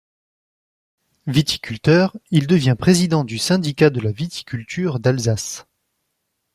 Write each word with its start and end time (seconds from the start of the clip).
Viticulteur, 1.27 2.17
il 2.31 2.47
devient 2.47 2.73
président 2.75 3.23
du 3.23 3.37
syndicat 3.37 3.91
de 3.91 3.99
la 4.01 4.11
viticulture 4.11 4.99
d'Alsace. 4.99 5.67